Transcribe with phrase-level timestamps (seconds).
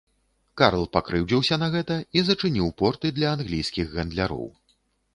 [0.61, 4.47] Карл пакрыўдзіўся на гэта і зачыніў порты для англійскіх гандляроў.